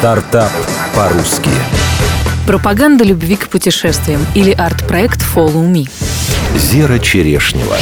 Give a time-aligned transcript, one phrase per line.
[0.00, 0.50] Стартап
[0.96, 1.50] по-русски.
[2.46, 5.90] Пропаганда любви к путешествиям или арт-проект Follow Me.
[6.56, 7.76] Зера Черешнева.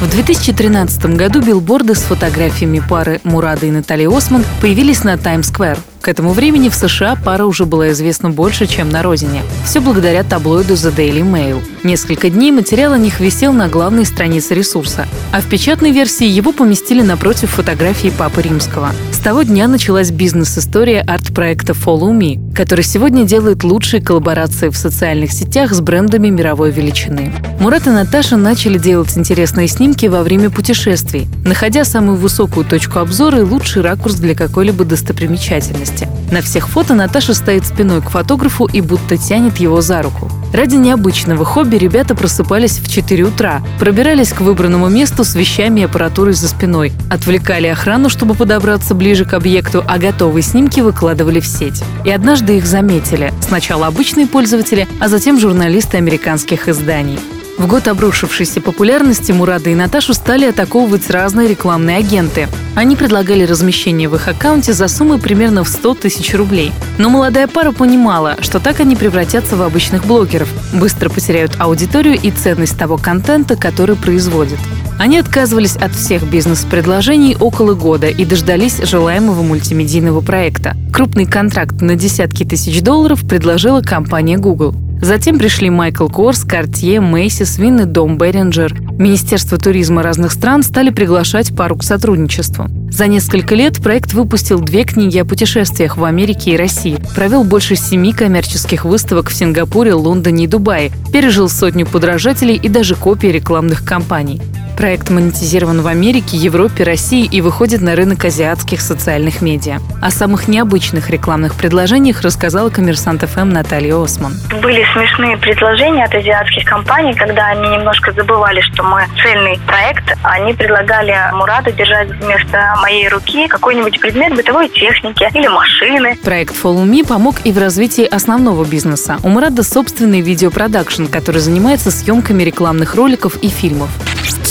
[0.00, 5.78] В 2013 году билборды с фотографиями пары Мурада и Натальи Осман появились на Таймс-сквер.
[6.00, 9.42] К этому времени в США пара уже была известна больше, чем на родине.
[9.66, 11.62] Все благодаря таблоиду The Daily Mail.
[11.84, 16.52] Несколько дней материал о них висел на главной странице ресурса, а в печатной версии его
[16.52, 18.92] поместили напротив фотографии Папы Римского.
[19.12, 25.32] С того дня началась бизнес-история арт-проекта Follow Me, который сегодня делает лучшие коллаборации в социальных
[25.32, 27.30] сетях с брендами мировой величины.
[27.60, 33.40] Мурат и Наташа начали делать интересные снимки во время путешествий, находя самую высокую точку обзора
[33.40, 36.08] и лучший ракурс для какой-либо достопримечательности месте.
[36.30, 40.30] На всех фото Наташа стоит спиной к фотографу и будто тянет его за руку.
[40.52, 45.84] Ради необычного хобби ребята просыпались в 4 утра, пробирались к выбранному месту с вещами и
[45.84, 51.46] аппаратурой за спиной, отвлекали охрану, чтобы подобраться ближе к объекту, а готовые снимки выкладывали в
[51.46, 51.82] сеть.
[52.04, 53.32] И однажды их заметили.
[53.40, 57.18] Сначала обычные пользователи, а затем журналисты американских изданий.
[57.60, 62.48] В год обрушившейся популярности Мурада и Наташу стали атаковывать разные рекламные агенты.
[62.74, 66.72] Они предлагали размещение в их аккаунте за суммы примерно в 100 тысяч рублей.
[66.96, 72.30] Но молодая пара понимала, что так они превратятся в обычных блогеров, быстро потеряют аудиторию и
[72.30, 74.58] ценность того контента, который производят.
[74.98, 80.78] Они отказывались от всех бизнес-предложений около года и дождались желаемого мультимедийного проекта.
[80.94, 84.74] Крупный контракт на десятки тысяч долларов предложила компания Google.
[85.00, 88.78] Затем пришли Майкл Корс, Картье, Мейсис, винный дом Беринджер.
[88.98, 92.66] Министерство туризма разных стран стали приглашать пару к сотрудничеству.
[92.90, 97.76] За несколько лет проект выпустил две книги о путешествиях в Америке и России, провел больше
[97.76, 103.84] семи коммерческих выставок в Сингапуре, Лондоне и Дубае, пережил сотню подражателей и даже копии рекламных
[103.84, 104.40] кампаний.
[104.80, 109.76] Проект монетизирован в Америке, Европе, России и выходит на рынок азиатских социальных медиа.
[110.00, 114.32] О самых необычных рекламных предложениях рассказала коммерсант ФМ Наталья Осман.
[114.62, 120.16] Были смешные предложения от азиатских компаний, когда они немножко забывали, что мы цельный проект.
[120.22, 126.16] Они предлагали Мураду держать вместо моей руки какой-нибудь предмет бытовой техники или машины.
[126.24, 129.18] Проект Follow Me помог и в развитии основного бизнеса.
[129.22, 133.90] У Мурада собственный видеопродакшн, который занимается съемками рекламных роликов и фильмов.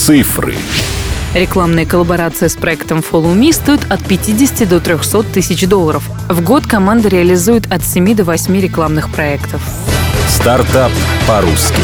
[0.09, 0.55] Цифры.
[1.35, 6.09] Рекламная коллаборация с проектом Follow Me стоит от 50 до 300 тысяч долларов.
[6.27, 9.61] В год команда реализует от 7 до 8 рекламных проектов.
[10.27, 10.91] Стартап
[11.27, 11.83] по-русски.